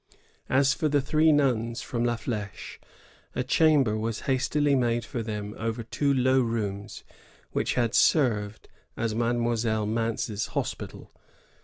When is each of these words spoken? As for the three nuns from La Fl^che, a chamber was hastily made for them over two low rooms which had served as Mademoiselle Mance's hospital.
As 0.49 0.73
for 0.73 0.89
the 0.89 0.99
three 0.99 1.31
nuns 1.31 1.83
from 1.83 2.03
La 2.03 2.17
Fl^che, 2.17 2.79
a 3.35 3.43
chamber 3.43 3.95
was 3.95 4.21
hastily 4.21 4.73
made 4.73 5.05
for 5.05 5.21
them 5.21 5.53
over 5.59 5.83
two 5.83 6.11
low 6.11 6.41
rooms 6.41 7.03
which 7.51 7.75
had 7.75 7.93
served 7.93 8.67
as 8.97 9.13
Mademoiselle 9.13 9.85
Mance's 9.85 10.47
hospital. 10.57 11.11